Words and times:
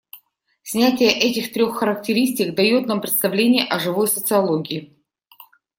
Снятие 0.63 1.11
этих 1.11 1.53
трех 1.53 1.75
характеристик, 1.77 2.55
дает 2.55 2.87
нам 2.87 3.01
представление 3.01 3.67
о 3.67 3.77
живой 3.77 4.07
социологии. 4.07 4.97